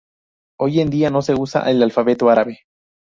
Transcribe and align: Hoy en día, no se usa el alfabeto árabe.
Hoy 0.59 0.79
en 0.79 0.89
día, 0.89 1.11
no 1.11 1.21
se 1.21 1.35
usa 1.35 1.61
el 1.69 1.83
alfabeto 1.83 2.31
árabe. 2.31 2.61